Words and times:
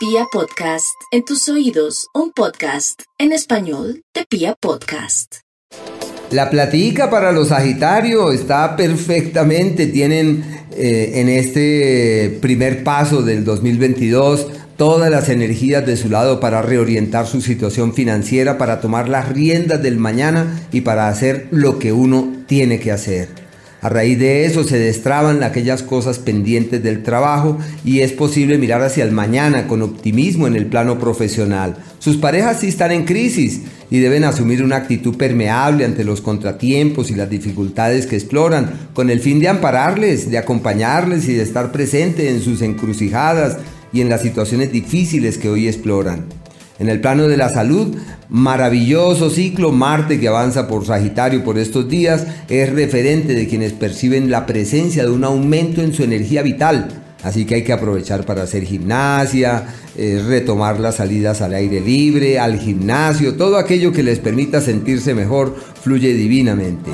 Pia 0.00 0.24
Podcast, 0.32 0.94
en 1.12 1.26
tus 1.26 1.46
oídos, 1.50 2.06
un 2.14 2.32
podcast 2.32 3.02
en 3.18 3.32
español 3.32 4.02
de 4.14 4.24
Pia 4.24 4.56
Podcast. 4.58 5.40
La 6.30 6.48
platica 6.48 7.10
para 7.10 7.32
los 7.32 7.48
Sagitarios 7.48 8.32
está 8.32 8.76
perfectamente, 8.76 9.88
tienen 9.88 10.42
eh, 10.70 11.12
en 11.16 11.28
este 11.28 12.38
primer 12.40 12.82
paso 12.82 13.20
del 13.20 13.44
2022 13.44 14.46
todas 14.78 15.10
las 15.10 15.28
energías 15.28 15.84
de 15.84 15.98
su 15.98 16.08
lado 16.08 16.40
para 16.40 16.62
reorientar 16.62 17.26
su 17.26 17.42
situación 17.42 17.92
financiera, 17.92 18.56
para 18.56 18.80
tomar 18.80 19.06
las 19.06 19.28
riendas 19.28 19.82
del 19.82 19.98
mañana 19.98 20.66
y 20.72 20.80
para 20.80 21.08
hacer 21.08 21.48
lo 21.50 21.78
que 21.78 21.92
uno 21.92 22.44
tiene 22.46 22.80
que 22.80 22.90
hacer. 22.90 23.39
A 23.82 23.88
raíz 23.88 24.18
de 24.18 24.44
eso 24.44 24.62
se 24.62 24.78
destraban 24.78 25.42
aquellas 25.42 25.82
cosas 25.82 26.18
pendientes 26.18 26.82
del 26.82 27.02
trabajo 27.02 27.56
y 27.82 28.00
es 28.00 28.12
posible 28.12 28.58
mirar 28.58 28.82
hacia 28.82 29.04
el 29.04 29.10
mañana 29.10 29.66
con 29.66 29.80
optimismo 29.80 30.46
en 30.46 30.54
el 30.54 30.66
plano 30.66 30.98
profesional. 30.98 31.76
Sus 31.98 32.18
parejas 32.18 32.60
sí 32.60 32.68
están 32.68 32.92
en 32.92 33.06
crisis 33.06 33.62
y 33.90 34.00
deben 34.00 34.24
asumir 34.24 34.62
una 34.62 34.76
actitud 34.76 35.16
permeable 35.16 35.86
ante 35.86 36.04
los 36.04 36.20
contratiempos 36.20 37.10
y 37.10 37.14
las 37.14 37.30
dificultades 37.30 38.06
que 38.06 38.16
exploran, 38.16 38.90
con 38.92 39.08
el 39.08 39.20
fin 39.20 39.40
de 39.40 39.48
ampararles, 39.48 40.30
de 40.30 40.36
acompañarles 40.36 41.26
y 41.28 41.34
de 41.34 41.42
estar 41.42 41.72
presente 41.72 42.28
en 42.28 42.42
sus 42.42 42.60
encrucijadas 42.60 43.56
y 43.94 44.02
en 44.02 44.10
las 44.10 44.20
situaciones 44.20 44.72
difíciles 44.72 45.38
que 45.38 45.48
hoy 45.48 45.68
exploran. 45.68 46.26
En 46.80 46.88
el 46.88 46.98
plano 47.02 47.28
de 47.28 47.36
la 47.36 47.50
salud, 47.50 47.94
maravilloso 48.30 49.28
ciclo 49.28 49.70
Marte 49.70 50.18
que 50.18 50.28
avanza 50.28 50.66
por 50.66 50.86
Sagitario 50.86 51.44
por 51.44 51.58
estos 51.58 51.86
días 51.90 52.26
es 52.48 52.72
referente 52.72 53.34
de 53.34 53.46
quienes 53.46 53.74
perciben 53.74 54.30
la 54.30 54.46
presencia 54.46 55.04
de 55.04 55.10
un 55.10 55.24
aumento 55.24 55.82
en 55.82 55.92
su 55.92 56.04
energía 56.04 56.40
vital. 56.40 56.88
Así 57.22 57.44
que 57.44 57.56
hay 57.56 57.64
que 57.64 57.74
aprovechar 57.74 58.24
para 58.24 58.44
hacer 58.44 58.64
gimnasia, 58.64 59.66
eh, 59.94 60.22
retomar 60.26 60.80
las 60.80 60.94
salidas 60.96 61.42
al 61.42 61.52
aire 61.52 61.82
libre, 61.82 62.38
al 62.38 62.58
gimnasio, 62.58 63.34
todo 63.34 63.58
aquello 63.58 63.92
que 63.92 64.02
les 64.02 64.18
permita 64.18 64.62
sentirse 64.62 65.12
mejor 65.12 65.54
fluye 65.82 66.14
divinamente. 66.14 66.90